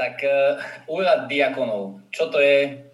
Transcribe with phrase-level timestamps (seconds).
[0.00, 0.56] Tak uh,
[0.88, 2.88] úrad diakonov, čo to je?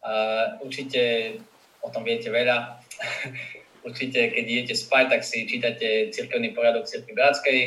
[0.00, 1.36] Uh, určite
[1.84, 2.80] o tom viete veľa.
[3.86, 7.60] určite, keď idete spať, tak si čítate cirkevný poriadok cirkvi Bratskej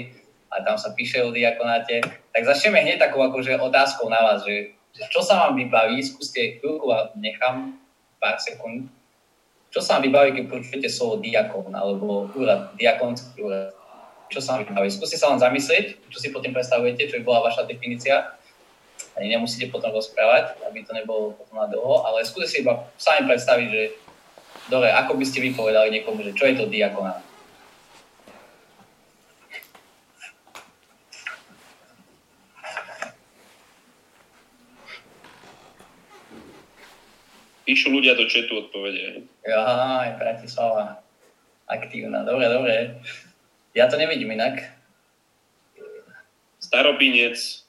[0.50, 2.02] a tam sa píše o diakonáte.
[2.34, 6.58] Tak začneme hneď takou akože otázkou na vás, že, že čo sa vám vybaví, skúste
[6.58, 7.78] chvíľku a nechám
[8.18, 8.90] pár sekúnd.
[9.70, 13.72] Čo sa vám vybaví, keď počujete slovo diakon alebo úrad, diakonský úrad?
[14.34, 14.90] Čo sa vám vybaví?
[14.90, 18.41] Skúste sa vám zamyslieť, čo si potom predstavujete, čo by bola vaša definícia
[19.18, 23.28] ani nemusíte potom rozprávať, aby to nebolo potom na dlho, ale skúste si iba sami
[23.28, 23.84] predstaviť, že
[24.72, 27.20] dobre, ako by ste vypovedali niekomu, že čo je to diakonát.
[37.72, 39.24] Píšu ľudia do četu odpovede.
[39.48, 41.00] Jaj, Bratislava.
[41.72, 43.00] Aktívna, dobre, dobre.
[43.72, 44.76] Ja to nevidím inak.
[46.60, 47.64] Starobinec,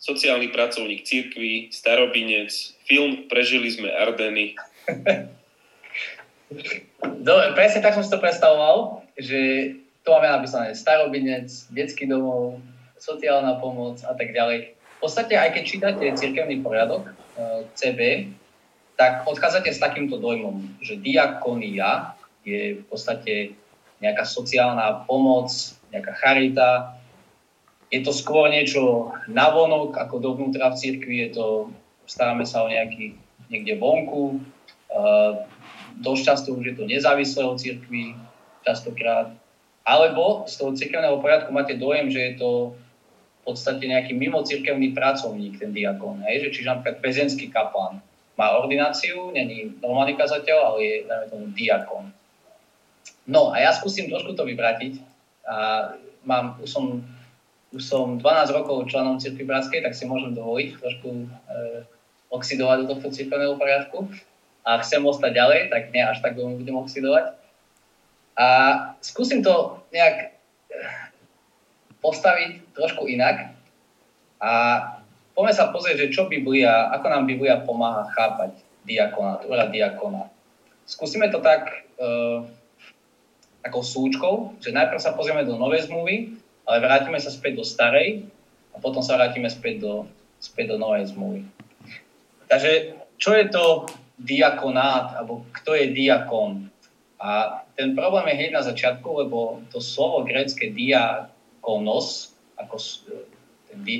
[0.00, 2.50] sociálny pracovník církvy, starobinec,
[2.88, 4.56] film Prežili sme Ardeny.
[7.20, 12.58] Dobre, presne tak som si to predstavoval, že to máme napísané starobinec, detský domov,
[12.96, 14.72] sociálna pomoc a tak ďalej.
[14.72, 18.00] V podstate, aj keď čítate církevný poriadok, eh, CB,
[18.96, 23.56] tak odchádzate s takýmto dojmom, že diakonia je v podstate
[24.00, 25.52] nejaká sociálna pomoc,
[25.92, 26.99] nejaká charita,
[27.90, 31.46] je to skôr niečo navonok, ako dovnútra v cirkvi, je to,
[32.06, 33.18] staráme sa o nejaký
[33.50, 34.38] niekde vonku,
[34.94, 35.42] uh,
[35.98, 38.14] dosť často už je to nezávislé od cirkvi,
[38.62, 39.34] častokrát.
[39.82, 42.50] Alebo z toho cirkevného poriadku máte dojem, že je to
[43.42, 46.22] v podstate nejaký mimo cirkevný pracovník, ten diakon.
[46.30, 46.46] Hej?
[46.46, 47.98] Že, čiže napríklad pezenský kaplan
[48.38, 52.04] má ordináciu, není normálny kazateľ, ale je, dajme tomu, diakon.
[53.26, 55.02] No a ja skúsim trošku to vyvratiť.
[55.48, 55.56] A
[56.22, 57.02] mám, už som
[57.70, 61.24] už som 12 rokov členom Cirkvi Bratskej, tak si môžem dovoliť trošku e,
[62.30, 64.10] oxidovať do tohto cirkevného poriadku.
[64.62, 67.34] A chcem ostať ďalej, tak nie až tak veľmi budem oxidovať.
[68.38, 68.46] A
[69.02, 71.10] skúsim to nejak eh,
[72.00, 73.52] postaviť trošku inak.
[74.40, 74.52] A
[75.36, 78.56] poďme sa pozrieť, že čo Biblia, ako nám Biblia pomáha chápať
[78.88, 80.32] diakona, úrad diakona.
[80.88, 81.68] Skúsime to tak
[82.00, 82.10] e,
[83.60, 88.30] takou súčkou, že najprv sa pozrieme do Novej zmluvy, ale vrátime sa späť do starej
[88.70, 89.94] a potom sa vrátime späť do,
[90.38, 91.42] späť do novej zmluvy.
[92.46, 93.90] Takže čo je to
[94.22, 96.70] diakonát, alebo kto je diakon?
[97.18, 102.78] A ten problém je hneď na začiatku, lebo to slovo grécke diakonos, ako
[103.66, 103.98] ten e,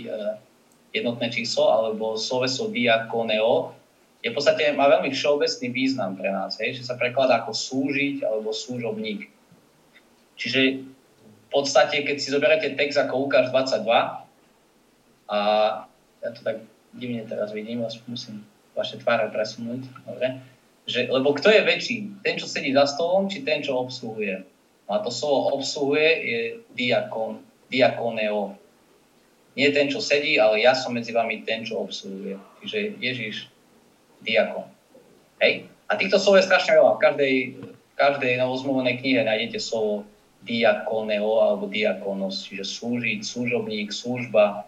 [0.95, 3.75] jednotné číslo, alebo sloveso diakoneo,
[4.23, 8.23] je v podstate, má veľmi všeobecný význam pre nás, hej, že sa prekladá ako slúžiť
[8.23, 9.33] alebo slúžobník.
[10.37, 10.85] Čiže
[11.51, 13.87] podstate, keď si zoberete text ako Lukáš 22,
[15.31, 15.39] a
[16.21, 16.63] ja to tak
[16.95, 18.43] divne teraz vidím, musím
[18.75, 20.43] vaše tváre presunúť, dobre?
[20.91, 21.97] Že, lebo kto je väčší?
[22.27, 24.43] Ten, čo sedí za stolom, či ten, čo obsluhuje?
[24.91, 26.41] A to slovo obsluhuje je
[26.75, 27.39] diakon,
[27.71, 28.59] diakoneo.
[29.55, 32.35] Nie ten, čo sedí, ale ja som medzi vami ten, čo obsluhuje.
[32.63, 33.35] Čiže Ježiš,
[34.27, 34.67] diakon.
[35.39, 35.71] Hej?
[35.87, 36.99] A týchto slov je strašne veľa.
[36.99, 37.35] V každej,
[37.71, 40.03] v každej novozmluvenej knihe nájdete slovo
[40.45, 44.65] diakoneo alebo diakonos, čiže slúžiť, služobník, služba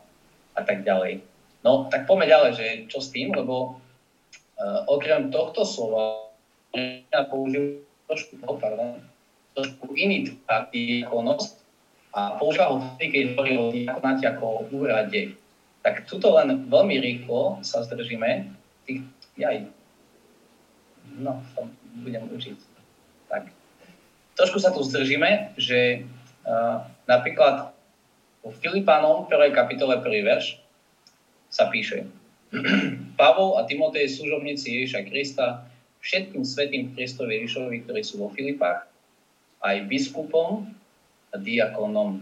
[0.52, 1.24] a tak ďalej.
[1.64, 3.78] No, tak poďme ďalej, že čo s tým, lebo
[4.58, 6.28] uh, okrem tohto slova
[6.74, 9.00] ja použil trošku, oh, pardon,
[9.56, 10.36] trošku iný
[10.72, 11.60] diakonos
[12.12, 15.36] a používa ho vtedy, keď hovorí o diakonáte ako o úrade.
[15.82, 18.52] Tak tuto len veľmi rýchlo sa zdržíme.
[18.84, 19.02] Tých,
[19.40, 19.66] jaj,
[21.20, 21.68] no, to
[22.04, 22.71] budem učiť.
[24.42, 27.70] Trošku sa tu zdržíme, že uh, napríklad
[28.42, 29.54] v Filipánom 1.
[29.54, 30.02] kapitole 1.
[30.26, 30.58] verš
[31.46, 32.10] sa píše
[33.22, 35.46] Pavol a Timotej služobníci Ježiša Krista
[36.02, 38.82] všetkým svetým Kristovi Ježišovi, ktorí sú vo Filipách,
[39.62, 40.66] aj biskupom
[41.30, 42.18] a diakonom.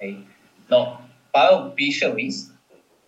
[0.00, 0.24] Hej.
[0.72, 1.04] No,
[1.36, 2.56] Pavel píše list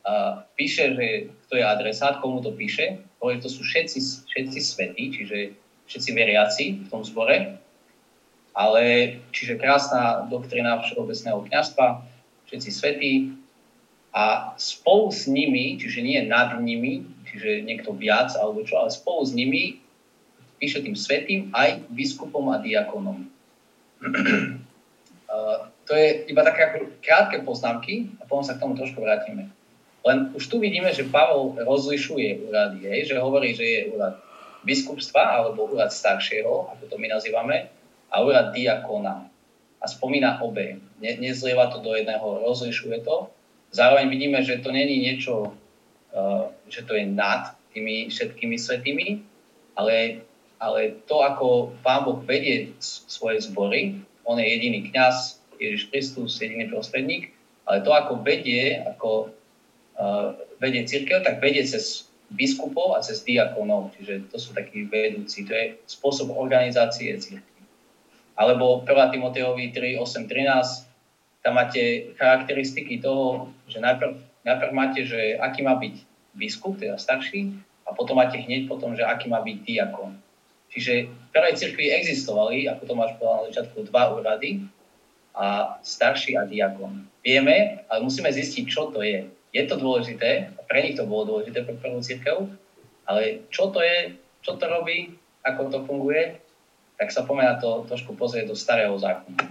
[0.05, 3.99] a píše, že kto je adresát, komu to píše hovorí, to sú všetci,
[4.32, 5.38] všetci svetí, čiže
[5.87, 7.61] všetci veriaci v tom zbore,
[8.56, 8.84] ale
[9.31, 12.02] čiže krásna doktrina všeobecného kniazstva,
[12.49, 13.12] všetci svetí
[14.11, 19.22] a spolu s nimi, čiže nie nad nimi, čiže niekto viac alebo čo, ale spolu
[19.22, 19.78] s nimi
[20.58, 23.25] píše tým svetým aj biskupom a diakonom.
[25.87, 29.50] to je iba také krátke poznámky a potom sa k tomu trošku vrátime.
[30.00, 34.17] Len už tu vidíme, že Pavol rozlišuje úrady, hej, že hovorí, že je úrad
[34.64, 37.69] biskupstva alebo úrad staršieho, ako to my nazývame,
[38.08, 39.29] a úrad diakona.
[39.81, 40.76] a spomína obe.
[41.00, 43.32] Ne, nezlieva to do jedného, rozlišuje to.
[43.73, 45.56] Zároveň vidíme, že to není niečo,
[46.12, 49.25] uh, že to je nad tými všetkými svetými,
[49.73, 50.20] ale,
[50.61, 52.76] ale to, ako Pán Boh vedie
[53.08, 57.32] svoje zbory, on je jediný kňaz, Ježiš Kristus, jediný prostredník,
[57.64, 59.32] ale to, ako vedie, ako
[60.61, 65.53] vedie církev, tak vedie cez biskupov a cez diakonov, čiže to sú takí vedúci, to
[65.53, 67.63] je spôsob organizácie církvy.
[68.39, 69.15] Alebo 1.
[69.15, 74.15] Timoteovi 3, 8, 13, tam máte charakteristiky toho, že najprv,
[74.47, 75.95] najprv máte, že aký má byť
[76.39, 77.51] biskup, teda starší,
[77.89, 80.15] a potom máte hneď potom, že aký má byť diakon.
[80.71, 84.63] Čiže v prvej cirkvi existovali, ako to máš povedal na začiatku, dva úrady,
[85.35, 87.07] a starší a diakon.
[87.27, 89.27] Vieme, ale musíme zistiť, čo to je.
[89.50, 92.47] Je to dôležité, a pre nich to bolo dôležité pre prvú církev,
[93.06, 94.14] ale čo to je,
[94.47, 96.38] čo to robí, ako to funguje,
[97.00, 99.50] tak sa poďme to trošku pozrieť do starého zákona.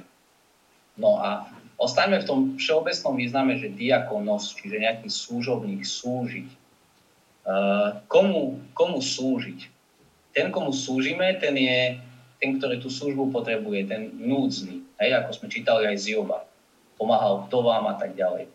[0.95, 1.49] No a
[1.81, 6.47] ostaňme v tom všeobecnom význame, že diakonos, čiže nejaký súžobník, slúžiť.
[7.49, 9.65] Uh, komu, komu slúžiť?
[10.35, 11.97] Ten, komu slúžime, ten je
[12.39, 14.85] ten, ktorý tú službu potrebuje, ten núdzny.
[15.01, 16.47] Hej, ako sme čítali aj z Joba.
[16.95, 18.47] Pomáhal vdovám a tak ďalej.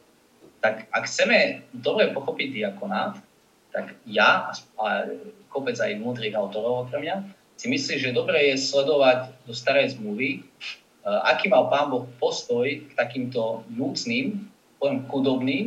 [0.65, 3.21] Tak ak chceme dobre pochopiť diakonát,
[3.69, 4.49] tak ja
[4.81, 5.05] a
[5.53, 7.17] kopec aj múdrych autorov okrem mňa,
[7.61, 12.65] si myslíš, že dobre je sledovať do starej zmluvy, uh, aký mal pán Boh postoj
[12.65, 14.41] k takýmto núcným,
[14.81, 15.67] poviem chudobným,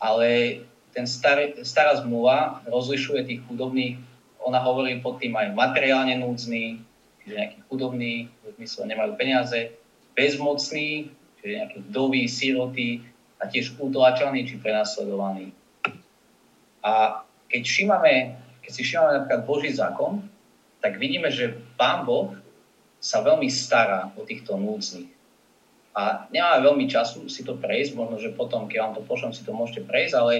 [0.00, 0.60] ale
[0.96, 4.00] ten starý, stará zmluva rozlišuje tých chudobných,
[4.40, 6.80] ona hovorí pod tým aj materiálne núdzny,
[7.20, 9.60] čiže nejaký chudobný, v zmysle nemajú peniaze,
[10.16, 13.04] bezmocný, čiže nejaký vdový, síroty
[13.44, 15.52] a tiež utlačaný či prenasledovaný.
[16.80, 17.20] A
[17.52, 20.24] keď, všímame, keď si všímame napríklad Boží zákon,
[20.80, 22.32] tak vidíme, že Pán Boh
[23.04, 25.12] sa veľmi stará o týchto núdznych.
[25.92, 29.44] A nemáme veľmi času si to prejsť, možno, že potom, keď vám to pošlem, si
[29.44, 30.34] to môžete prejsť, ale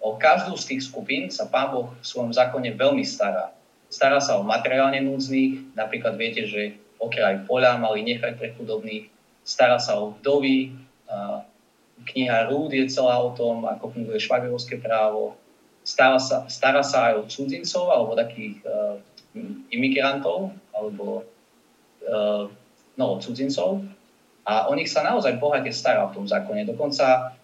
[0.00, 3.52] o každú z tých skupín sa Pán Boh v svojom zákone veľmi stará.
[3.92, 9.08] Stará sa o materiálne núdznych, napríklad viete, že okraj poľa mali nechať pre chudobných,
[9.46, 10.74] stará sa o vdovy,
[12.06, 15.34] kniha Rúd je celá o tom, ako funguje švagrovské právo,
[15.82, 19.00] stará sa, stará sa aj o cudzincov alebo takých uh,
[19.72, 21.24] imigrantov alebo
[22.06, 22.46] uh,
[22.94, 23.82] no, cudzincov.
[24.48, 26.64] A o nich sa naozaj bohate stará v tom zákone.
[26.64, 27.36] Dokonca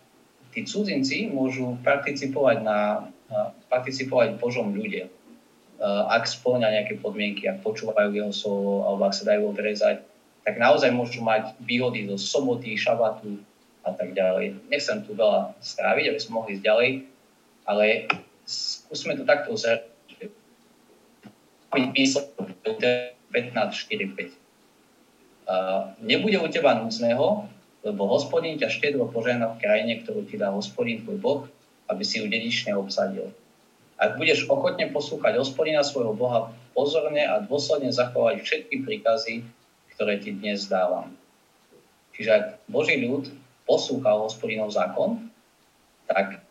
[0.57, 5.09] tí cudzinci môžu participovať, na, uh, participovať v Božom ľude,
[5.85, 10.01] ak spĺňa nejaké podmienky, ak počúvajú jeho slovo alebo ak sa dajú odrezať,
[10.45, 13.41] tak naozaj môžu mať výhody zo soboty, šabatu
[13.85, 14.65] a tak ďalej.
[14.73, 16.91] Nechcem tu veľa stráviť, aby sme mohli ísť ďalej,
[17.69, 17.85] ale
[18.49, 19.53] skúsme to takto
[21.75, 22.81] byť výsledok
[23.35, 23.51] 15,
[23.91, 24.31] 4, 5.
[25.45, 27.51] Uh, nebude u teba núcného,
[27.85, 31.41] lebo hospodín ťa štedro požehná v krajine, ktorú ti dá hospodín tvoj Boh,
[31.93, 33.29] aby si ju dedične obsadil.
[34.01, 39.45] Ak budeš ochotne poslúchať hospodina svojho Boha pozorne a dôsledne zachovať všetky príkazy,
[39.95, 41.13] ktoré ti dnes dávam.
[42.17, 43.29] Čiže ak Boží ľud
[43.65, 45.29] poslúchal hospodinov zákon,
[46.09, 46.45] tak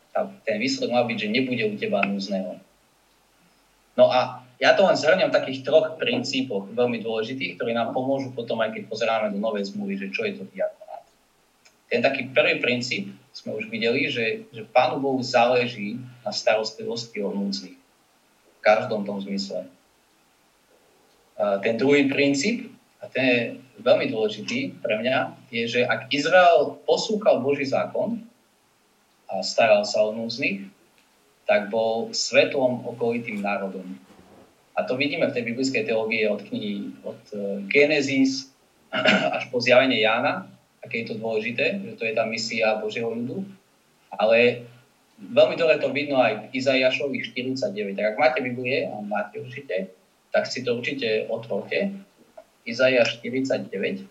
[0.46, 2.58] ten výsledok má byť, že nebude u teba núzneho.
[3.94, 8.34] No a ja to len zhrňam v takých troch princípoch veľmi dôležitých, ktorí nám pomôžu
[8.34, 11.06] potom, aj keď pozeráme do novej zmluvy, že čo je to diakonát.
[11.90, 17.30] Ten taký prvý princíp sme už videli, že, že Pánu Bohu záleží na starostlivosti o
[17.34, 17.78] núdznych.
[17.78, 19.70] V každom tom zmysle.
[21.38, 22.70] Ten druhý princíp,
[23.04, 23.40] a ten je
[23.84, 28.24] veľmi dôležitý pre mňa, je, že ak Izrael poslúchal Boží zákon
[29.28, 30.64] a staral sa o núdznych,
[31.44, 33.84] tak bol svetlom okolitým národom.
[34.74, 38.50] A to vidíme v tej biblickej teológii od knihy od e, Genesis
[39.36, 40.48] až po zjavenie Jána,
[40.80, 43.44] aké je to dôležité, že to je tá misia Božieho ľudu.
[44.16, 44.64] Ale
[45.20, 48.00] veľmi dobre to vidno aj v Izaiášovi 49.
[48.00, 49.94] Tak ak máte Biblie, a máte určite,
[50.34, 51.94] tak si to určite otvorte.
[52.64, 54.08] Izaiáš 49.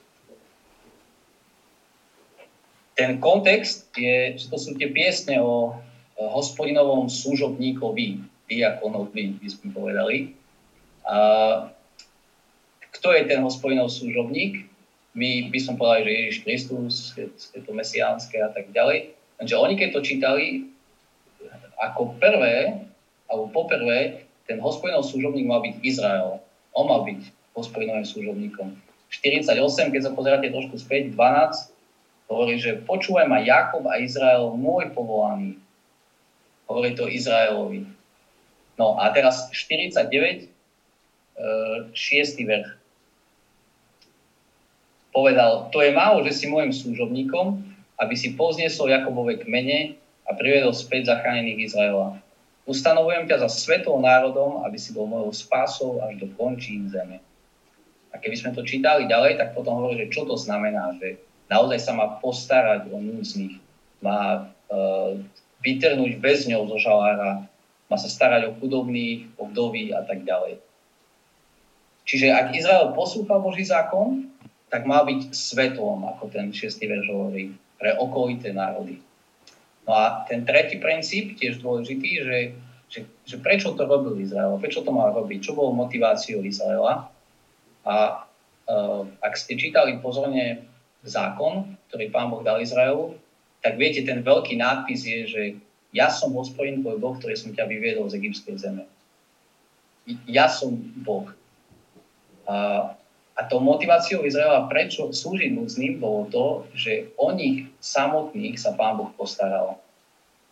[2.92, 5.80] Ten kontext je, že to sú tie piesne o
[6.20, 10.16] hospodinovom služobníkovi, diakonovi, by sme povedali.
[11.08, 11.16] A
[12.92, 14.68] kto je ten hospodinov služobník?
[15.16, 19.16] My by som povedali, že Ježiš Kristus, je to mesiánske a tak ďalej.
[19.40, 20.46] Takže oni, keď to čítali,
[21.80, 22.86] ako prvé,
[23.26, 26.38] alebo poprvé, ten hospodinov služobník mal byť Izrael.
[26.76, 27.20] On mal byť
[27.52, 28.74] hospodinovým služobníkom.
[29.12, 31.72] 48, keď sa pozeráte trošku späť, 12,
[32.32, 35.60] hovorí, že počúvaj ma Jakob a Izrael, môj povolaný.
[36.64, 37.84] Hovorí to Izraelovi.
[38.80, 40.48] No a teraz 49,
[41.92, 41.92] 6.
[41.92, 42.68] E, verš.
[45.12, 47.60] povedal, to je málo, že si môjim služobníkom,
[48.00, 52.16] aby si pozniesol Jakobove kmene a privedol späť zachránených Izraela.
[52.64, 57.20] Ustanovujem ťa za svetou národom, aby si bol mojou spásou až do končín zeme.
[58.12, 61.16] A keby sme to čítali ďalej, tak potom hovorí, že čo to znamená, že
[61.48, 63.56] naozaj sa má postarať o núdznych,
[64.04, 65.16] má uh,
[65.64, 67.48] vytrhnúť väzňov zo žalára,
[67.92, 70.60] má sa starať o chudobných, o vdovy a tak ďalej.
[72.08, 74.32] Čiže ak Izrael poslúcha Boží zákon,
[74.72, 76.80] tak má byť svetlom, ako ten 6.
[76.80, 78.98] verš hovorí, pre okolité národy.
[79.84, 82.38] No a ten tretí princíp, tiež dôležitý, že,
[82.88, 87.11] že, že prečo to robil Izrael, prečo to mal robiť, čo bolo motiváciou Izraela.
[87.82, 88.26] A
[88.70, 90.66] uh, ak ste čítali pozorne
[91.02, 93.18] zákon, ktorý pán Boh dal Izraelu,
[93.62, 95.42] tak viete, ten veľký nápis je, že
[95.94, 98.84] ja som hospodin tvoj Boh, ktorý som ťa vyviedol z egyptskej zeme.
[100.26, 100.74] Ja som
[101.06, 101.30] Boh.
[102.48, 102.90] A,
[103.38, 108.98] a tou motiváciou Izraela, prečo slúžiť núdznym, bolo to, že o nich samotných sa Pán
[108.98, 109.78] Boh postaral.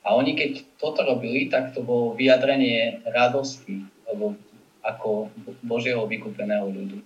[0.07, 4.39] A oni, keď toto robili, tak to bolo vyjadrenie radosti, lebo
[4.81, 5.29] ako
[5.61, 7.05] Božieho vykúpeného ľudu.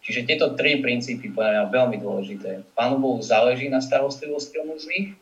[0.00, 2.64] Čiže tieto tri princípy podľa mňa veľmi dôležité.
[2.72, 5.12] Pánu Bohu záleží na starostlivosti o núdznych,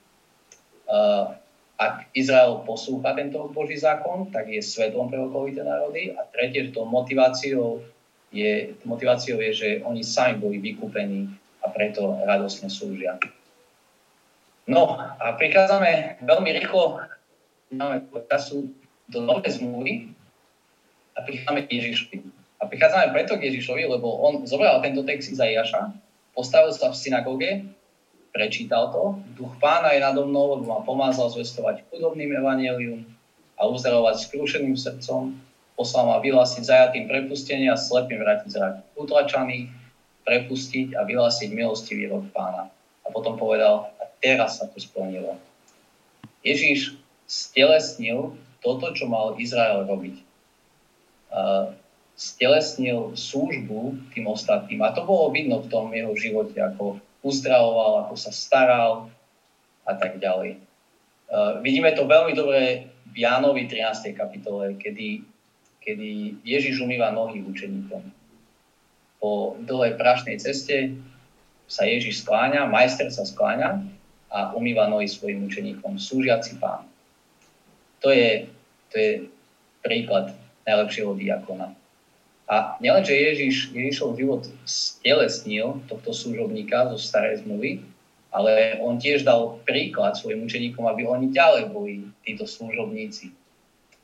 [1.79, 6.11] ak Izrael poslúcha tento Boží zákon, tak je svetlom pre okolité národy.
[6.11, 7.87] A tretie, že to motiváciou
[8.35, 11.31] je, motiváciou je, že oni sami boli vykúpení
[11.63, 13.19] a preto radosne slúžia.
[14.67, 16.99] No a prichádzame veľmi rýchlo,
[17.73, 18.69] máme času
[19.09, 20.13] do novej zmluvy
[21.17, 22.17] a prichádzame k Ježišovi.
[22.69, 25.97] A prichádzame preto k Ježišovi, lebo on zobral tento text Izaiáša,
[26.37, 27.65] postavil sa v synagóge
[28.29, 29.17] prečítal to.
[29.41, 33.09] Duch pána je nado mnou, lebo ma pomázal zvestovať chudobným evanelium
[33.57, 35.33] a uzdravovať skrušeným srdcom.
[35.81, 39.73] Poslal ma vyhlásiť zajatým prepustenie a slepým vrátiť zrak utlačaných,
[40.29, 42.69] prepustiť a vyhlásiť milostivý rok pána.
[43.03, 45.41] A potom povedal, a teraz sa to splnilo.
[46.45, 50.21] Ježíš stelesnil toto, čo mal Izrael robiť.
[51.33, 51.73] Uh,
[52.19, 54.83] stelesnil službu tým ostatným.
[54.83, 59.07] A to bolo vidno v tom jeho živote, ako uzdravoval, ako sa staral
[59.87, 60.59] a tak ďalej.
[61.31, 64.19] Uh, vidíme to veľmi dobre v Jánovi 13.
[64.19, 65.23] kapitole, kedy,
[65.79, 68.03] kedy Ježiš umýva nohy učeníkom.
[69.23, 70.99] Po dlhej prašnej ceste
[71.71, 73.79] sa Ježiš skláňa, majster sa skláňa
[74.35, 76.83] a umýva nohy svojim učeníkom, súžiaci pán.
[78.03, 78.51] To je,
[78.91, 79.11] to je
[79.87, 80.35] príklad
[80.67, 81.79] najlepšieho diakona.
[82.49, 87.85] A nielen, že Ježiš, Ježišov život stelesnil tohto služobníka zo starej zmluvy,
[88.33, 93.37] ale on tiež dal príklad svojim učeníkom, aby oni ďalej boli títo služobníci.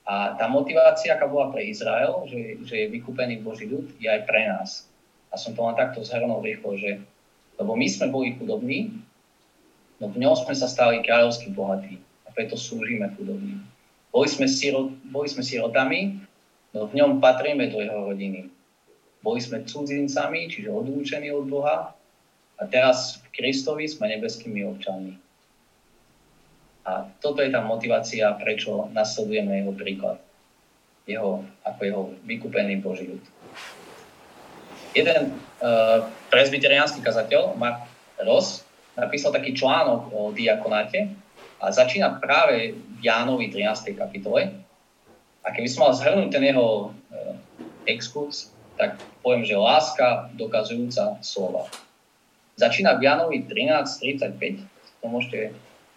[0.05, 4.29] A tá motivácia, aká bola pre Izrael, že, že je vykúpený Boží ľud, je aj
[4.29, 4.85] pre nás.
[5.33, 7.01] A som to len takto zhrnul rýchlo, že
[7.55, 8.91] lebo my sme boli chudobní,
[10.03, 13.63] no v ňom sme sa stali kráľovsky bohatí a preto slúžime chudobným.
[14.11, 16.19] Boli sme, sirot, boli sme sirotami,
[16.75, 18.50] no v ňom patríme do jeho rodiny.
[19.25, 21.97] Boli sme cudzincami, čiže odlúčení od Boha
[22.61, 25.16] a teraz v Kristovi sme nebeskými občanmi.
[26.85, 30.21] A toto je tá motivácia, prečo nasledujeme jeho príklad.
[31.09, 33.25] Jeho, ako jeho vykúpený Boží ľud.
[34.93, 37.88] Jeden uh, presbyteriánsky kazateľ, Mark
[38.21, 38.62] Ross,
[38.95, 41.11] napísal taký článok o diakonáte
[41.59, 43.97] a začína práve v Jánovi 13.
[43.97, 44.64] kapitole
[45.45, 47.35] a keby som mal zhrnúť ten jeho uh,
[47.85, 51.69] exkurs, tak poviem, že láska dokazujúca slova.
[52.57, 54.65] Začína v Janovi 13.35,
[55.03, 55.41] to môžete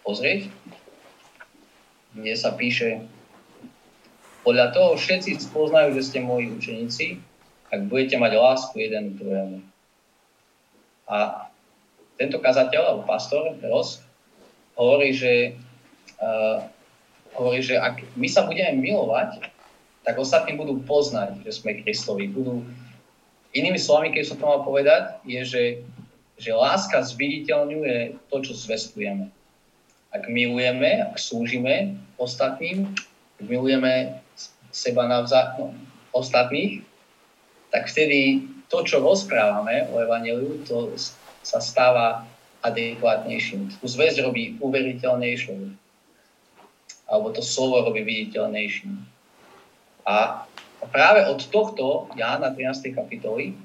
[0.04, 0.52] pozrieť,
[2.12, 3.02] kde sa píše
[4.48, 7.20] podľa toho všetci spoznajú, že ste moji učeníci,
[7.68, 9.58] ak budete mať lásku jeden k druhému.
[11.08, 11.48] A
[12.16, 14.00] tento kazateľ, alebo pastor Ross,
[14.72, 15.52] hovorí, že
[16.16, 16.64] uh,
[17.38, 19.46] hovorí, že ak my sa budeme milovať,
[20.02, 22.28] tak ostatní budú poznať, že sme Kristovi.
[22.28, 22.66] Budú...
[23.54, 25.64] Inými slovami, keď som to mal povedať, je, že,
[26.36, 29.30] že láska zviditeľňuje to, čo zvestujeme.
[30.12, 32.92] Ak milujeme, ak slúžime ostatným,
[33.40, 34.18] ak milujeme
[34.72, 35.76] seba navzájom, no,
[36.12, 36.84] ostatných,
[37.68, 40.92] tak vtedy to, čo rozprávame o Evangeliu, to
[41.44, 42.24] sa stáva
[42.64, 43.80] adekvátnejším.
[43.80, 45.87] Tu zväzť robí uveriteľnejšou
[47.08, 48.92] alebo to slovo robí viditeľnejším.
[50.04, 50.44] A
[50.92, 52.92] práve od tohto Jána 13.
[52.92, 53.56] kapitoly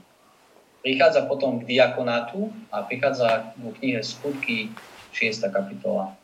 [0.83, 4.71] prichádza potom k diakonátu a prichádza k knihe Skutky
[5.15, 5.43] 6.
[5.51, 6.15] kapitola.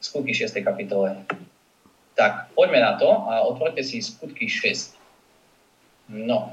[0.00, 0.52] Skutky 6.
[0.60, 1.24] kapitole.
[2.12, 4.96] Tak, poďme na to a otvorte si Skutky 6.
[6.12, 6.52] No.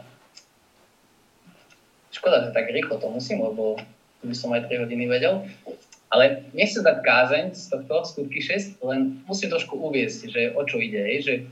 [2.16, 3.76] škoda, že tak rýchlo to musím, lebo
[4.24, 5.48] by som aj 3 hodiny vedel.
[6.10, 10.82] Ale nechcem dať kázeň z tohto skutky 6, len musím trošku uviesť, že o čo
[10.82, 11.06] ide.
[11.22, 11.46] Že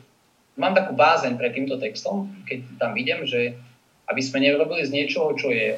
[0.57, 3.53] mám takú bázeň pre týmto textom, keď tam idem, že
[4.09, 5.77] aby sme nerobili z niečoho, čo je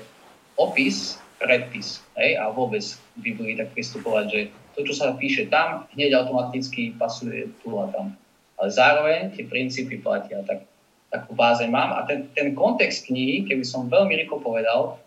[0.55, 1.99] opis, predpis.
[2.15, 2.39] Hej?
[2.39, 2.83] A vôbec
[3.17, 4.41] v Biblii tak pristupovať, že
[4.79, 8.15] to, čo sa píše tam, hneď automaticky pasuje tu a tam.
[8.59, 10.39] Ale zároveň tie princípy platia.
[10.47, 10.63] Tak,
[11.11, 11.95] takú bázeň mám.
[11.99, 14.99] A ten, ten kontext knihy, keby som veľmi rýchlo povedal,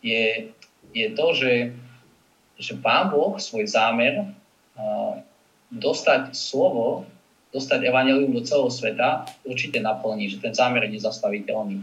[0.00, 0.50] je,
[0.94, 1.52] je to, že
[2.60, 4.28] že Pán Boh svoj zámer
[5.72, 7.08] dostať slovo,
[7.50, 11.82] dostať evanelium do celého sveta určite naplní, že ten zámer je nezastaviteľný.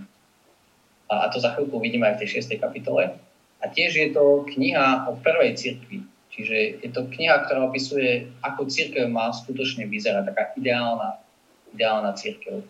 [1.08, 2.60] A to za chvíľku vidíme aj v tej 6.
[2.60, 3.16] kapitole.
[3.64, 6.04] A tiež je to kniha o prvej cirkvi.
[6.30, 11.18] Čiže je to kniha, ktorá opisuje, ako církev má skutočne vyzerať, taká ideálna,
[11.74, 12.62] ideálna církev.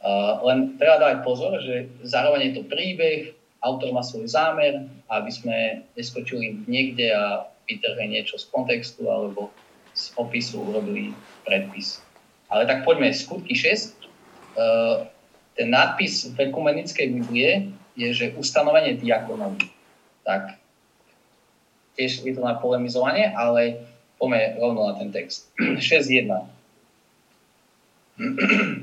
[0.00, 5.30] Uh, len treba dávať pozor, že zároveň je to príbeh, autor má svoj zámer, aby
[5.32, 5.56] sme
[5.96, 9.50] neskočili niekde a vytrhli niečo z kontextu alebo
[9.96, 12.04] z opisu urobili predpis.
[12.52, 13.96] Ale tak poďme, skutky 6.
[14.56, 15.10] Uh, e,
[15.58, 19.58] ten nadpis v ekumenickej Biblie je, že ustanovenie diakonov.
[20.22, 20.60] Tak,
[21.96, 23.82] tiež je to na polemizovanie, ale
[24.20, 25.48] poďme rovno na ten text.
[25.80, 26.28] 6.1.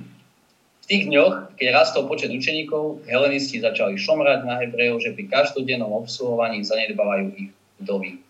[0.94, 6.62] Tých dňoch, keď rastol počet učeníkov, helenisti začali šomrať na Hebrejov, že pri každodennom obsluhovaní
[6.62, 7.50] zanedbávajú ich
[7.82, 8.22] vdovy.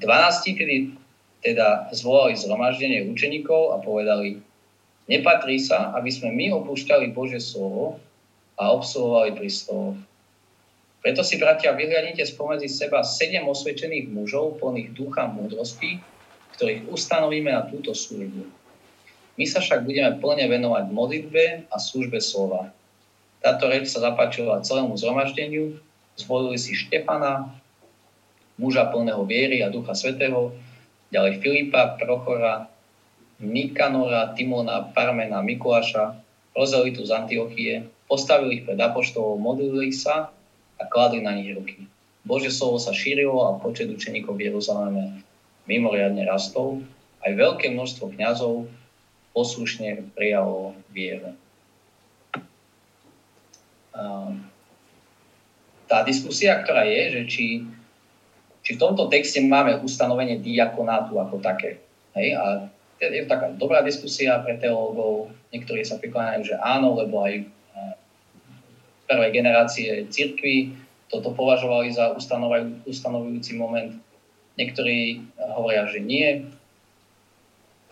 [0.00, 0.96] 12 tedy
[1.44, 4.40] teda zvolali zhromaždenie učeníkov a povedali,
[5.04, 8.00] nepatrí sa, aby sme my opúšťali Bože slovo
[8.56, 10.00] a obsluhovali pri slovo.
[11.04, 16.00] Preto si, bratia, vyhľadnite spomedzi seba sedem osvedčených mužov plných ducha múdrosti,
[16.56, 18.63] ktorých ustanovíme na túto službu
[19.34, 22.70] my sa však budeme plne venovať modlitbe a službe slova.
[23.42, 25.76] Táto reč sa zapáčila celému zhromaždeniu,
[26.16, 27.50] zvolili si Štefana,
[28.56, 30.54] muža plného viery a ducha svetého,
[31.10, 32.70] ďalej Filipa, Prochora,
[33.42, 36.16] Nikanora, Timona, Parmena, Mikuláša,
[36.54, 37.74] Rozelitu z Antiochie,
[38.06, 40.30] postavili ich pred apoštolov, modlili sa
[40.78, 41.90] a kladli na nich ruky.
[42.24, 45.20] Bože slovo sa šírilo a počet učeníkov v Jeruzaleme
[45.68, 46.80] mimoriadne rastol.
[47.20, 48.70] Aj veľké množstvo kňazov
[49.34, 51.34] poslušne prijalo vieru.
[55.84, 57.46] Tá diskusia, ktorá je, že či,
[58.64, 61.82] či v tomto texte máme ustanovenie diakonátu ako také.
[62.16, 62.38] Hej?
[62.38, 62.44] A
[63.02, 65.34] je to taká dobrá diskusia pre teológov.
[65.52, 67.44] Niektorí sa prikláňajú, že áno, lebo aj
[69.04, 70.72] prvej generácie cirkvy
[71.12, 72.16] toto považovali za
[72.88, 73.92] ustanovujúci moment.
[74.56, 75.20] Niektorí
[75.52, 76.48] hovoria, že nie.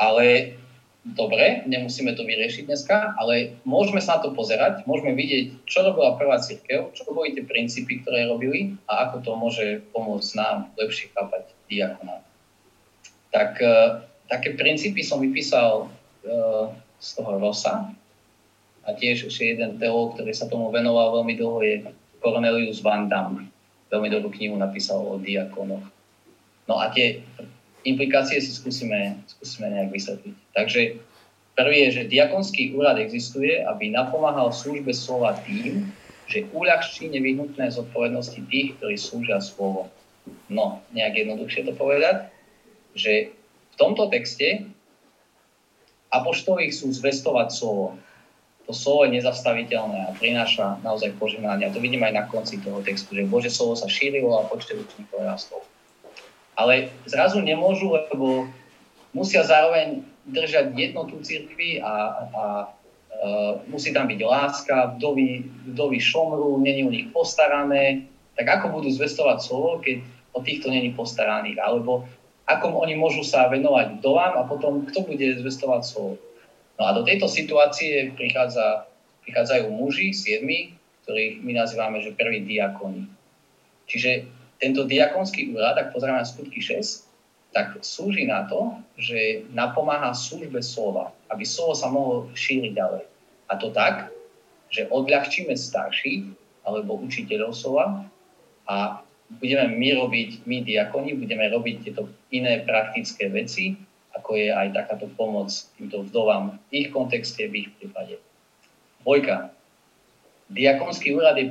[0.00, 0.57] Ale
[1.02, 6.14] dobre, nemusíme to vyriešiť dneska, ale môžeme sa na to pozerať, môžeme vidieť, čo robila
[6.14, 11.10] prvá církev, čo boli tie princípy, ktoré robili a ako to môže pomôcť nám lepšie
[11.10, 12.22] chápať diakona.
[13.34, 13.66] Tak e,
[14.30, 15.90] také princípy som vypísal
[16.22, 16.30] e,
[17.02, 17.90] z toho Rosa
[18.86, 21.74] a tiež je jeden teológ, ktorý sa tomu venoval veľmi dlho, je
[22.22, 23.50] Cornelius Van Damme.
[23.90, 25.84] Veľmi dobrú knihu napísal o diakonoch.
[26.70, 27.26] No a tie
[27.85, 30.35] implikácie si skúsime, skúsime nejak vysvetliť.
[30.55, 30.81] Takže
[31.59, 35.90] prvý je, že diakonský úrad existuje, aby napomáhal službe slova tým,
[36.31, 39.90] že uľahčí nevyhnutné zodpovednosti tých, ktorí slúžia slovo.
[40.47, 42.31] No, nejak jednoduchšie to povedať,
[42.95, 43.35] že
[43.73, 44.71] v tomto texte
[46.12, 47.99] apoštoli chcú zvestovať slovo.
[48.71, 51.66] To slovo je nezastaviteľné a prináša naozaj požehnanie.
[51.66, 54.79] A to vidím aj na konci toho textu, že Bože slovo sa šírilo a počte
[54.79, 55.66] učníkov rastol
[56.56, 58.48] ale zrazu nemôžu, lebo
[59.16, 61.92] musia zároveň držať jednotu církvy a,
[62.32, 68.06] a uh, musí tam byť láska, vdovy, vdovy šomru, není o nich postarané,
[68.38, 70.00] tak ako budú zvestovať slovo, keď
[70.32, 72.08] o týchto není postaraných, alebo
[72.48, 76.14] ako oni môžu sa venovať vdovám a potom kto bude zvestovať slovo.
[76.80, 78.88] No a do tejto situácie prichádza,
[79.28, 83.06] prichádzajú muži, siedmi, ktorých my nazývame, že prví diakoni.
[83.86, 84.26] Čiže
[84.62, 87.11] tento diakonský úrad, ak pozrieme na skutky 6,
[87.51, 93.05] tak slúži na to, že napomáha službe slova, aby slovo sa mohlo šíriť ďalej.
[93.51, 94.14] A to tak,
[94.70, 96.31] že odľahčíme starších
[96.62, 98.07] alebo učiteľov slova
[98.70, 99.03] a
[99.42, 103.75] budeme my robiť, my diakoni, budeme robiť tieto iné praktické veci,
[104.14, 108.16] ako je aj takáto pomoc týmto vdovám v ich kontexte, v ich prípade.
[109.03, 109.51] Dvojka.
[110.53, 111.48] Diakonský úrad je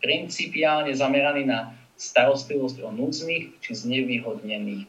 [0.00, 4.88] principiálne zameraný na starostlivosť o núdznych či znevýhodnených.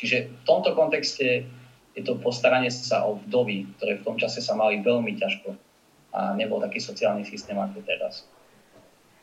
[0.00, 1.44] Čiže v tomto kontexte
[1.92, 5.52] je to postaranie sa o vdovy, ktoré v tom čase sa mali veľmi ťažko
[6.16, 8.24] a nebol taký sociálny systém ako teraz.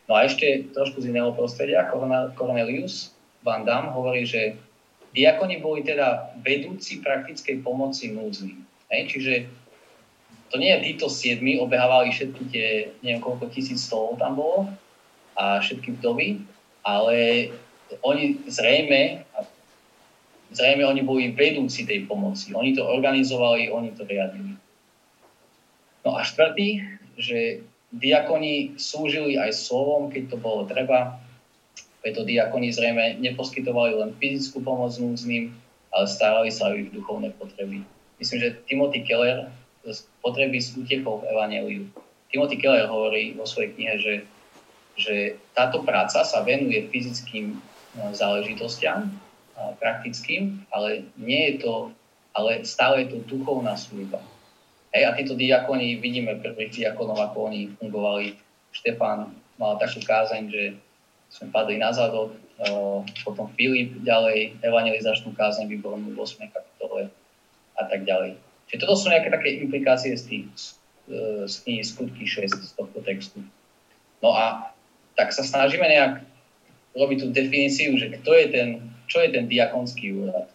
[0.05, 1.89] No a ešte trošku z iného prostredia,
[2.37, 3.11] Cornelius
[3.43, 4.55] Van Damme hovorí, že
[5.11, 8.61] diakoni boli teda vedúci praktickej pomoci núdznym.
[8.87, 9.49] Čiže
[10.47, 12.67] to nie je títo siedmi, obehávali všetky tie,
[13.03, 14.71] neviem koľko tisíc stolov tam bolo
[15.35, 16.39] a všetky vdovy,
[16.87, 17.51] ale
[17.99, 19.27] oni zrejme,
[20.55, 22.55] zrejme oni boli vedúci tej pomoci.
[22.55, 24.55] Oni to organizovali, oni to riadili.
[26.07, 26.87] No a štvrtý,
[27.19, 31.19] že diakoni slúžili aj slovom, keď to bolo treba.
[31.99, 35.51] Preto diakoni zrejme neposkytovali len fyzickú pomoc núzným,
[35.91, 37.83] ale starali sa aj ich duchovné potreby.
[38.15, 39.51] Myslím, že Timothy Keller
[39.83, 41.83] z potreby s útechou v Evangeliu.
[42.31, 44.13] Timothy Keller hovorí vo svojej knihe, že,
[44.97, 47.57] že táto práca sa venuje fyzickým e,
[48.17, 49.13] záležitostiam,
[49.57, 51.73] praktickým, ale nie je to,
[52.37, 54.21] ale stále je to duchovná služba.
[54.93, 58.37] Hej, a títo diakoni, vidíme prvých diakonov, ako oni fungovali.
[58.71, 60.63] Štefán mal takú kázeň, že
[61.33, 62.37] sme padli na zadok,
[63.25, 66.49] potom Filip ďalej, evangelizačnú kázeň výbornú v 8.
[66.49, 67.09] kapitole
[67.77, 68.37] a tak ďalej.
[68.69, 70.45] Čiže toto sú nejaké také implikácie z tých
[71.07, 73.39] e, z knihy Skutky 6 z tohto textu.
[74.19, 74.73] No a
[75.17, 76.21] tak sa snažíme nejak
[76.93, 78.69] robiť tú definíciu, že kto je ten,
[79.09, 80.45] čo je ten diakonský úrad.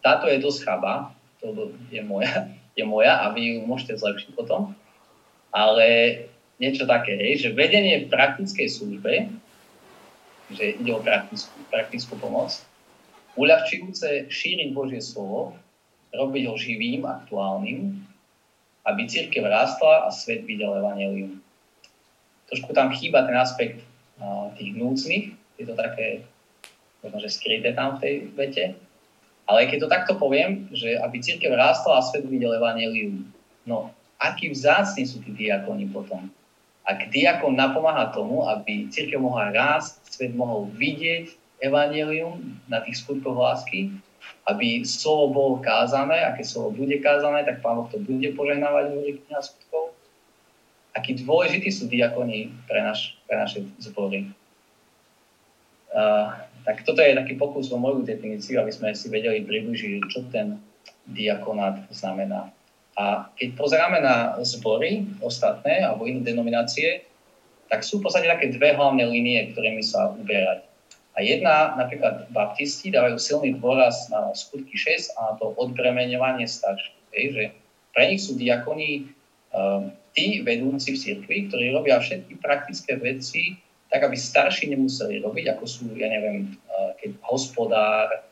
[0.00, 1.52] Táto je dosť chaba, to
[1.92, 4.72] je moja, je moja a vy ju môžete zlepšiť potom.
[5.52, 5.86] Ale
[6.56, 9.12] niečo také, hej, že vedenie v praktickej službe,
[10.48, 12.56] že ide o praktickú, praktickú pomoc,
[13.36, 15.52] uľahčujúce šíriť Božie slovo,
[16.10, 18.00] robiť ho živým, aktuálnym,
[18.88, 21.44] aby církev rástla a svet videl evanelium.
[22.48, 23.84] Trošku tam chýba ten aspekt
[24.20, 25.24] uh, tých núcnych,
[25.60, 26.24] je to také
[27.04, 28.64] možno, že skryté tam v tej vete,
[29.48, 33.24] ale keď to takto poviem, že aby církev rástla a svet videl evanelium,
[33.64, 36.28] no aký vzácni sú tí diakoni potom.
[36.88, 43.36] Ak diakon napomáha tomu, aby církev mohla rásť, svet mohol vidieť evanelium na tých skutkoch
[43.36, 43.92] lásky,
[44.48, 48.96] aby slovo bolo kázané, a keď slovo bude kázané, tak Pán Boh to bude požehnávať
[48.96, 49.92] v kniha skutkov.
[50.98, 54.34] Akí dôležití sú diakoni pre, naš, pre naše zbory.
[55.94, 56.34] Uh,
[56.66, 60.58] tak toto je taký pokus o moju definíciu, aby sme si vedeli približiť, čo ten
[61.06, 62.50] diakonát znamená.
[62.98, 67.06] A keď pozeráme na zbory ostatné alebo iné denominácie,
[67.70, 70.66] tak sú v podstate také dve hlavné línie, ktorými sa uberať.
[71.14, 76.98] A jedna, napríklad baptisti, dávajú silný dôraz na skutky 6 a na to odbremeňovanie starších.
[77.14, 77.44] Že
[77.94, 79.10] pre nich sú diakoni
[79.54, 83.54] um, tí vedúci v cirkvi, ktorí robia všetky praktické veci,
[83.86, 86.58] tak aby starší nemuseli robiť, ako sú, ja neviem,
[86.98, 88.26] keď hospodár,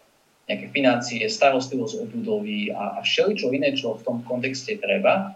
[0.46, 5.34] nejaké financie, starostlivosť o budovy a, a všeličo iné, čo v tom kontexte treba.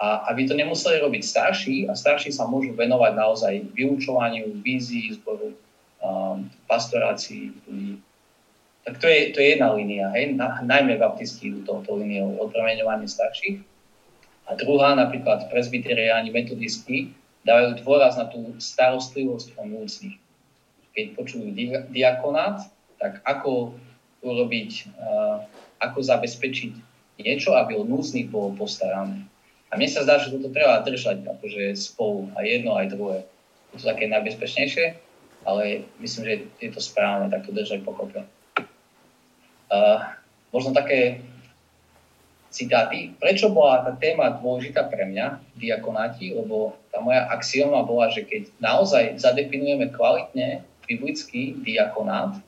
[0.00, 5.52] A aby to nemuseli robiť starší a starší sa môžu venovať naozaj vyučovaniu, vízii zboru,
[6.00, 7.52] um, pastorácii
[8.86, 10.32] Tak to je, to je jedna línia, hej?
[10.38, 13.60] Na, najmä baptisti idú touto líniou odprameňovanie starších.
[14.50, 17.14] A druhá, napríklad presbyteriáni, metodisti,
[17.46, 20.18] dávajú dôraz na tú starostlivosť o núdznych.
[20.90, 21.54] Keď počujú
[21.94, 22.66] diakonát,
[22.98, 23.78] tak ako
[24.26, 24.90] urobiť,
[25.78, 26.72] ako zabezpečiť
[27.22, 29.22] niečo, aby o núdznych bolo postarané.
[29.70, 33.18] A mne sa zdá, že toto treba držať akože spolu, aj jedno, aj druhé.
[33.70, 34.98] To také najbezpečnejšie,
[35.46, 38.26] ale myslím, že je to správne takto držať pokope.
[39.70, 40.18] Uh,
[40.50, 41.22] možno také
[42.50, 43.14] citáty.
[43.22, 46.34] Prečo bola tá téma dôležitá pre mňa, diakonáti?
[46.34, 52.42] Lebo tá moja axioma bola, že keď naozaj zadefinujeme kvalitne biblický diakonát,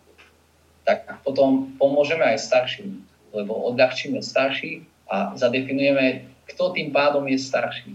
[0.82, 7.94] tak potom pomôžeme aj starším, lebo odľahčíme starší a zadefinujeme, kto tým pádom je starší.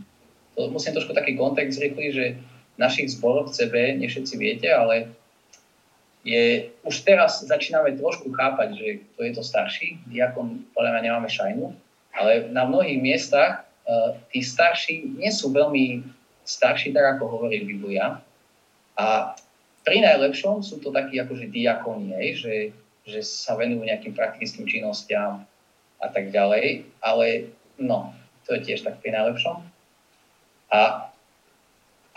[0.56, 5.12] To musím trošku taký kontext rýchly, že v našich zboroch CB, nie všetci viete, ale
[6.24, 8.88] je, už teraz začíname trošku chápať, že
[9.20, 10.00] to je to starší.
[10.08, 11.76] Diakon, podľa mňa nemáme šajnu,
[12.18, 16.02] ale na mnohých miestach uh, tí starší nie sú veľmi
[16.48, 18.18] starší, tak ako hovorí Biblia.
[18.98, 19.38] A
[19.86, 22.74] pri najlepšom sú to takí akože diakoni, že,
[23.06, 25.46] že sa venujú nejakým praktickým činnostiam
[26.02, 26.88] a tak ďalej.
[27.04, 28.12] Ale no,
[28.48, 29.62] to je tiež tak pri najlepšom.
[30.74, 31.08] A,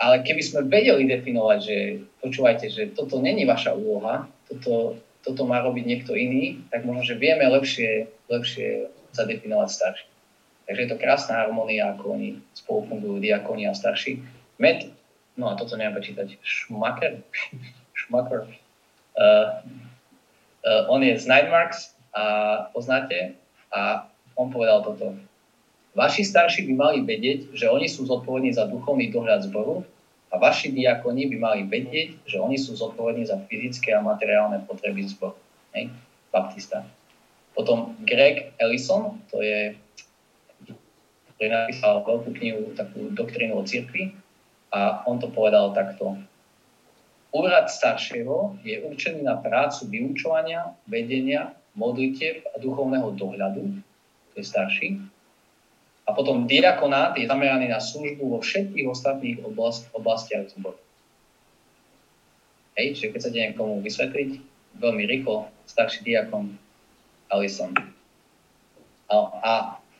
[0.01, 1.77] ale keby sme vedeli definovať, že
[2.19, 7.21] počúvajte, že toto není vaša úloha, toto, toto má robiť niekto iný, tak možno, že
[7.21, 10.07] vieme lepšie, lepšie zadefinovať starší.
[10.67, 14.23] Takže je to krásna harmonia, ako oni spolu fungujú, diakoni a starší.
[14.61, 14.87] Med,
[15.35, 17.19] no a toto neviem prečítať, Schumacher,
[17.91, 18.47] Schumacher,
[19.21, 19.59] uh,
[20.63, 22.23] uh, on je z Nightmarks a
[22.71, 23.35] poznáte
[23.71, 24.07] a
[24.39, 25.15] on povedal toto.
[25.91, 29.83] Vaši starší by mali vedieť, že oni sú zodpovední za duchovný dohľad zboru,
[30.31, 35.03] A vaši diakoni by mali vedieť, že oni sú zodpovední za fyzické a materiálne potreby
[35.03, 35.35] zboru.
[35.75, 35.91] Hej?
[36.31, 36.87] Baptista.
[37.51, 39.75] Potom Greg Ellison, to je,
[41.35, 44.15] ktorý napísal veľkú knihu, takú doktrínu o cirkvi,
[44.71, 46.15] a on to povedal takto.
[47.31, 53.63] Úrad staršieho je určený na prácu vyučovania, vedenia, modlitev a duchovného dohľadu,
[54.31, 54.99] to je starší.
[56.07, 60.79] A potom diakonát je zameraný na službu vo všetkých ostatných oblast, oblastiach zboru.
[62.75, 64.29] Hej, čiže keď sa ide niekomu vysvetliť,
[64.79, 66.55] veľmi rýchlo, starší diakon
[67.31, 67.71] Alison.
[69.07, 69.51] A, a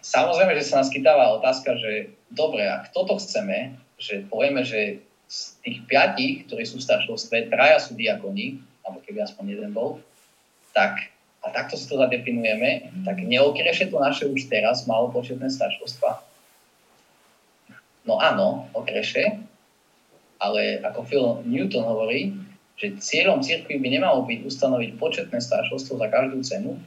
[0.04, 5.00] samozrejme, že sa nás chytáva otázka, že dobre, ak toto chceme, že povieme, že
[5.32, 10.04] z tých piatich, ktorí sú v staršovstve, traja sú diakoni, alebo keby aspoň jeden bol,
[10.76, 16.22] tak a takto si to zadefinujeme, tak neokreše to naše už teraz malopočetné staršovstva?
[18.06, 19.42] No áno, okreše,
[20.38, 22.34] ale ako Phil Newton hovorí,
[22.78, 26.78] že cieľom cirkvi by nemalo byť ustanoviť početné staršovstvo za každú cenu,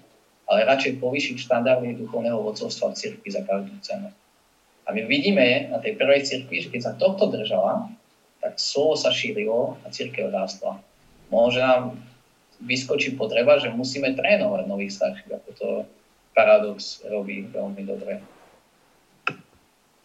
[0.44, 4.12] ale radšej povýšiť štandardy duchovného vodcovstva v cirkvi za každú cenu.
[4.84, 7.88] A my vidíme na tej prvej cirkvi, že keď sa tohto držala,
[8.44, 10.76] tak slovo sa šírilo a církev rástla.
[11.32, 11.96] Môže nám
[12.60, 15.68] vyskočí potreba, že musíme trénovať nových starších, ako to
[16.36, 18.20] Paradox robí veľmi dobre.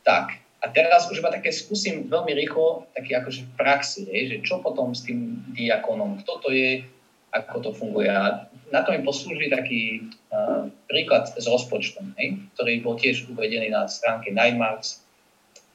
[0.07, 4.63] Tak, a teraz už iba také skúsim veľmi rýchlo, taký akože v praxi, že čo
[4.63, 6.83] potom s tým diakonom, kto to je,
[7.29, 8.09] ako to funguje.
[8.09, 13.73] A na to mi poslúži taký uh, príklad s rozpočtom, hej, ktorý bol tiež uvedený
[13.73, 15.01] na stránke Ninemarks,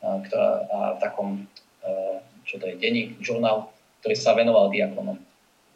[0.02, 1.28] uh, ktorá, a v takom,
[1.82, 3.70] uh, čo to je, denník, žurnál,
[4.02, 5.18] ktorý sa venoval diakonom.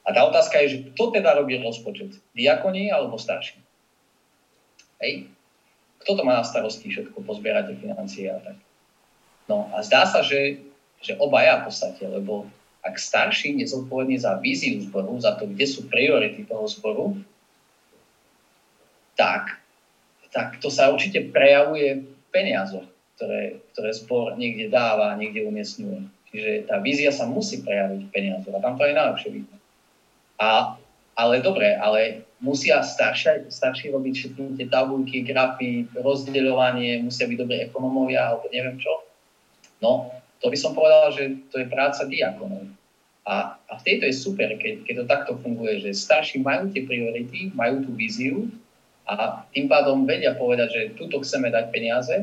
[0.06, 2.16] A tá otázka je, že kto teda robí rozpočet?
[2.32, 3.60] Diakoni alebo starší?
[5.04, 5.28] Hej?
[6.00, 8.56] Kto to má na starosti všetko, pozbierať tie financie a tak?
[9.52, 10.64] No a zdá sa, že,
[11.04, 12.48] že obaja v podstate, lebo
[12.84, 17.18] ak starší je zodpovedný za víziu zboru, za to, kde sú priority toho zboru,
[19.18, 19.58] tak,
[20.30, 22.86] tak to sa určite prejavuje v peniazoch,
[23.18, 26.06] ktoré, ktoré zbor niekde dáva, niekde umiestňuje.
[26.30, 29.56] Čiže tá vízia sa musí prejaviť v peniazoch a tam to je najlepšie vidno.
[30.38, 30.78] A,
[31.18, 37.56] ale dobre, ale musia staršie, starší robiť všetky tie tabulky, grafy, rozdeľovanie, musia byť dobré
[37.66, 39.02] ekonomovia alebo neviem čo.
[39.82, 42.70] No, to by som povedal, že to je práca diakonov.
[43.28, 46.88] A, a v tejto je super, keď, keď to takto funguje, že starší majú tie
[46.88, 48.48] priority, majú tú víziu
[49.04, 52.16] a tým pádom vedia povedať, že tuto chceme dať peniaze,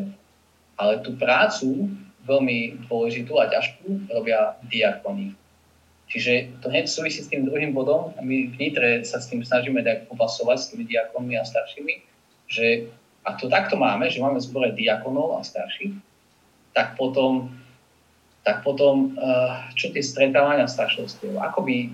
[0.82, 1.94] ale tú prácu
[2.26, 5.38] veľmi dôležitú a ťažkú robia diakony.
[6.10, 9.42] Čiže to hneď súvisí s tým druhým bodom a my v Nitre sa s tým
[9.42, 11.96] snažíme tak popasovať s tými diakonmi a staršími,
[12.50, 12.90] že
[13.26, 15.98] ak to takto máme, že máme zbore diakonov a starších,
[16.78, 17.50] tak potom,
[18.46, 21.90] tak potom uh, čo tie stretávania staršovstiev, ako by,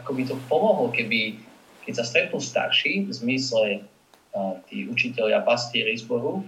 [0.00, 1.36] ako by to pomohlo, keby,
[1.84, 3.84] keď sa stretnú starší, v zmysle
[4.32, 6.40] uh, tí učiteľia, pastieri zboru,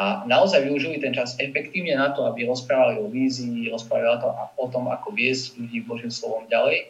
[0.00, 4.66] a naozaj využili ten čas efektívne na to, aby rozprávali o vízii, rozprávali to o
[4.72, 6.88] tom, ako viesť ľudí Božím slovom ďalej,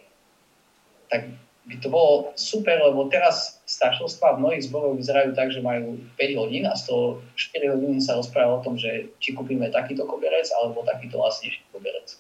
[1.11, 1.27] tak
[1.69, 6.41] by to bolo super, lebo teraz staršovstva v mnohých zboroch vyzerajú tak, že majú 5
[6.41, 10.49] hodín a z toho 4 hodiny sa rozpráva o tom, že či kúpime takýto koberec
[10.57, 12.17] alebo takýto vlastnejší koberec.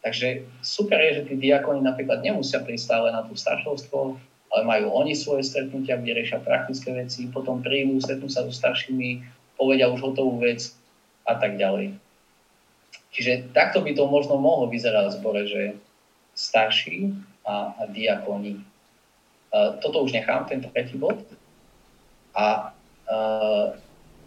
[0.00, 4.16] Takže super je, že tí diakoni napríklad nemusia prísť stále na tú staršovstvo,
[4.50, 9.22] ale majú oni svoje stretnutia, kde riešia praktické veci, potom prídu, stretnú sa so staršími,
[9.60, 10.72] povedia už hotovú vec
[11.28, 11.94] a tak ďalej.
[13.10, 15.62] Čiže takto by to možno mohlo vyzerať v zbore, že
[16.34, 17.12] starší
[17.44, 18.60] a, a diakoni.
[19.82, 21.18] Toto už nechám, ten tretí bod.
[22.36, 22.70] A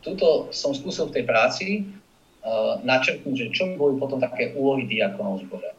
[0.04, 1.67] tuto som skúsil v tej práci
[2.84, 5.71] načrtnúť, že čo boli potom také úlohy diakonov v zbore.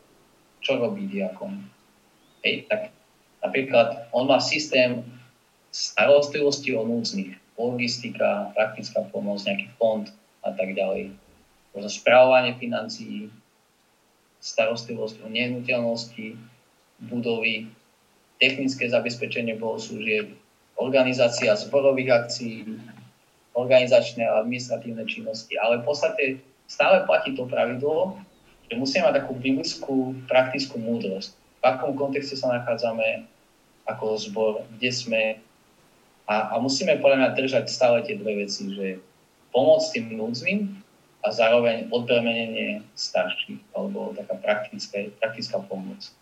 [0.64, 1.68] Čo robí diakon?
[2.40, 2.88] Hej, tak
[3.44, 5.04] napríklad on má systém
[5.68, 10.08] starostlivosti o núdznych logistika, praktická pomoc, nejaký fond
[10.40, 11.12] a tak ďalej.
[11.76, 11.90] Možno
[12.56, 13.28] financií,
[14.40, 16.40] starostlivosť o nehnuteľnosti,
[16.98, 17.70] budovy,
[18.38, 20.34] technické zabezpečenie bohoslúžieb,
[20.78, 22.78] organizácia zborových akcií,
[23.54, 25.54] organizačné a administratívne činnosti.
[25.58, 26.24] Ale v podstate
[26.66, 28.18] stále platí to pravidlo,
[28.66, 31.30] že musíme mať takú biblickú praktickú múdrosť.
[31.34, 33.24] V akom kontexte sa nachádzame
[33.86, 35.22] ako zbor, kde sme,
[36.26, 38.98] a, a musíme podľa mňa držať stále tie dve veci, že
[39.54, 40.82] pomoc tým núdznym
[41.24, 46.12] a zároveň odbremenenie starších, alebo taká praktická, praktická pomoc.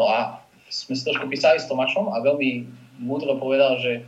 [0.00, 0.40] No a
[0.72, 2.64] sme si trošku písali s Tomášom a veľmi
[3.04, 4.00] múdro povedal, že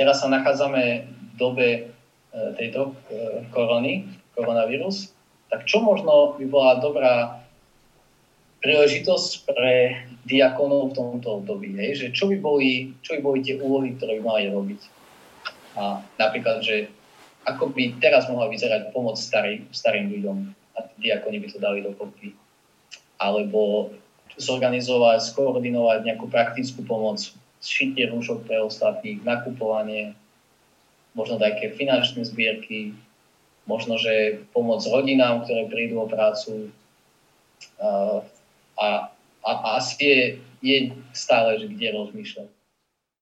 [0.00, 1.80] teraz sa nachádzame v dobe e,
[2.56, 5.12] tejto e, korony, koronavírus,
[5.52, 7.44] tak čo možno by bola dobrá
[8.64, 13.60] príležitosť pre diakonov v tomto období, hej, že čo by, boli, čo by boli tie
[13.60, 14.80] úlohy, ktoré by mali robiť.
[15.76, 16.88] A napríklad, že
[17.44, 22.32] ako by teraz mohla vyzerať pomoc starý, starým ľuďom a diakoni by to dali dokopy.
[23.20, 23.92] Alebo
[24.38, 27.22] zorganizovať, skoordinovať nejakú praktickú pomoc,
[27.64, 30.12] šitie rúšok pre ostatných, nakupovanie,
[31.16, 32.92] možno také finančné zbierky,
[33.64, 36.68] možno, že pomoc rodinám, ktoré prídu o prácu.
[37.80, 38.20] A,
[38.76, 38.86] a,
[39.40, 40.18] a asi je,
[40.60, 40.76] je
[41.16, 42.48] stále, že kde rozmýšľať.